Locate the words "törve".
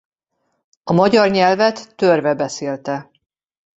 1.95-2.33